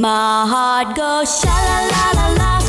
My 0.00 0.46
heart 0.48 0.96
goes 0.96 1.28
sha 1.40 1.56
la 1.66 1.78
la 1.92 2.12
la 2.16 2.28
la. 2.38 2.59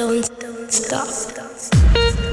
don't 0.00 0.72
stop. 0.72 2.29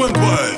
Funboy. 0.00 0.49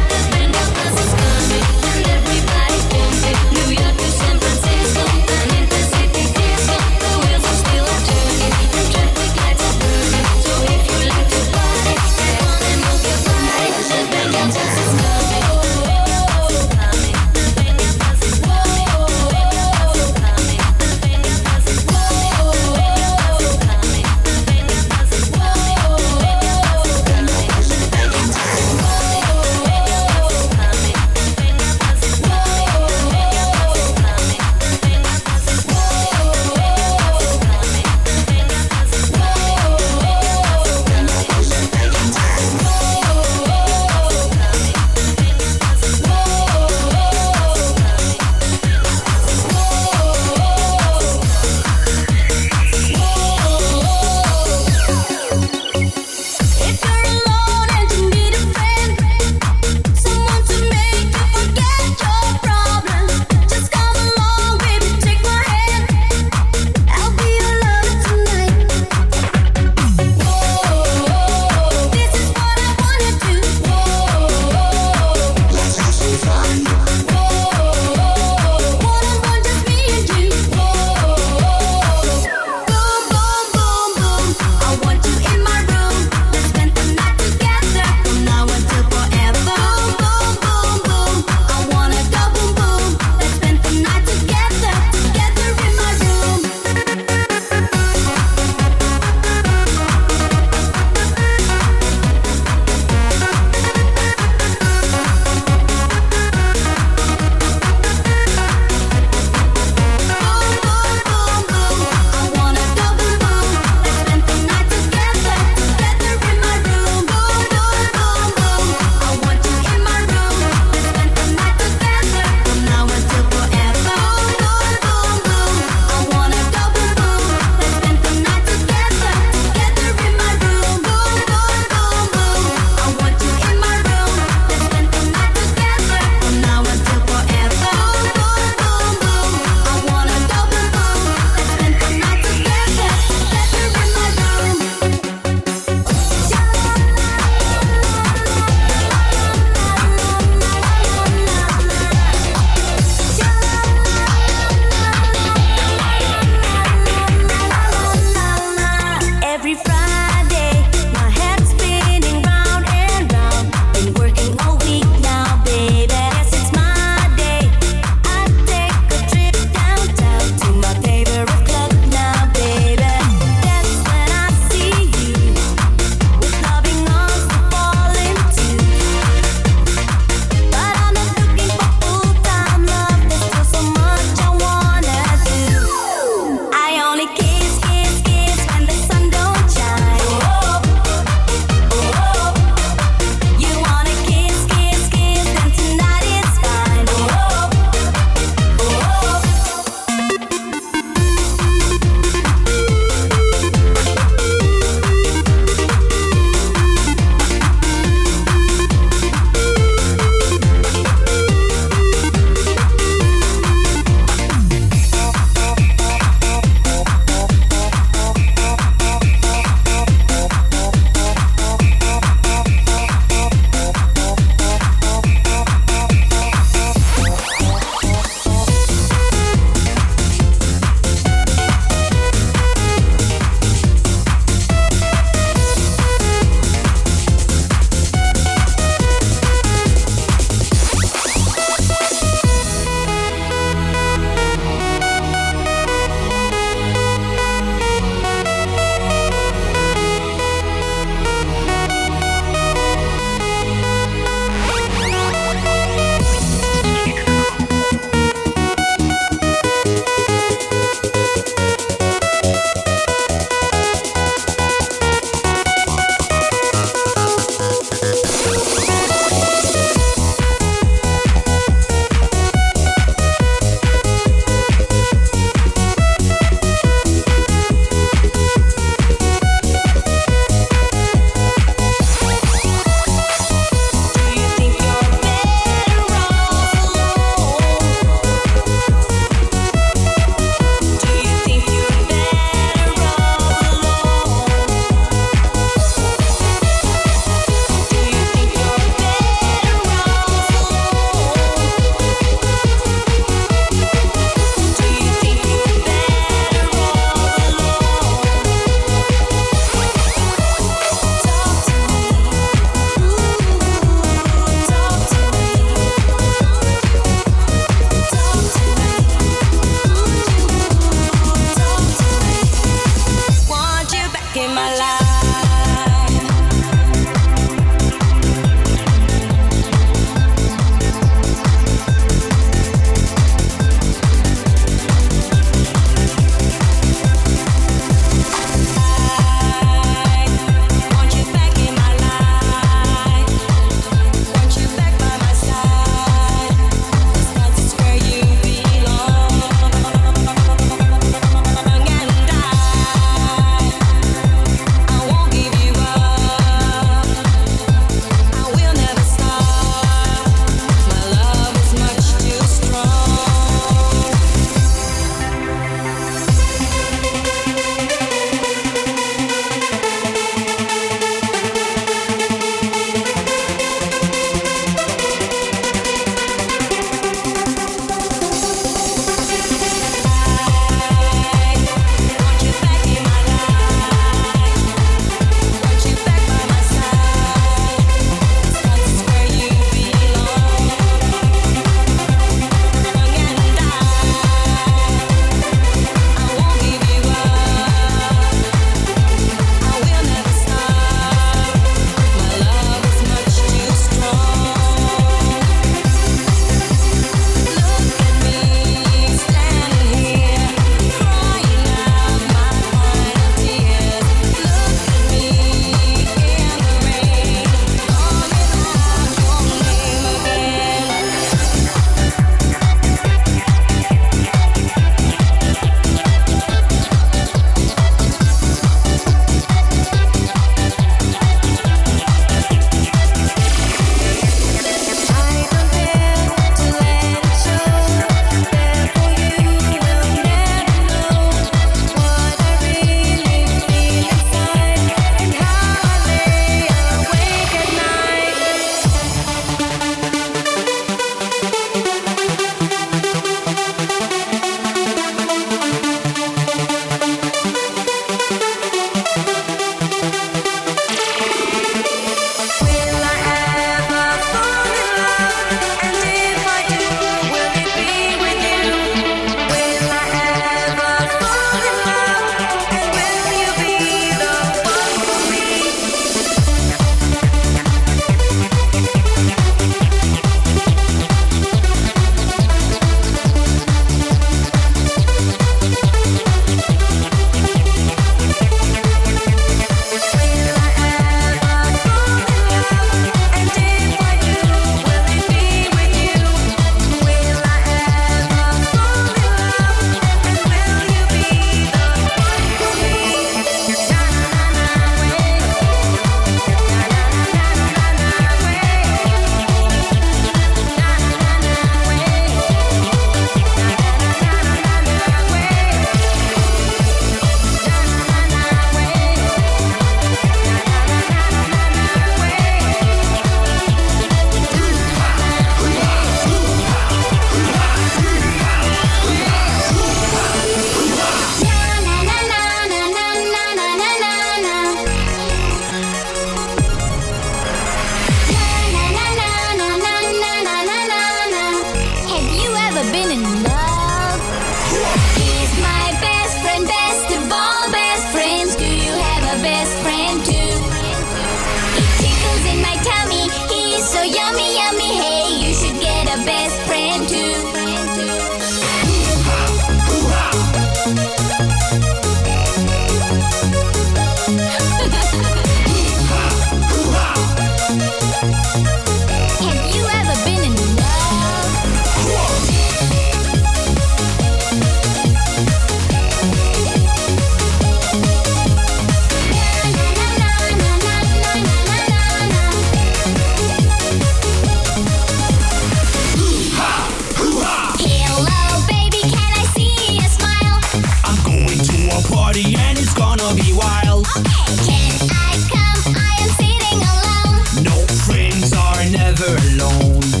Alone. 599.21 600.00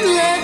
and 0.00 0.14
let 0.14 0.39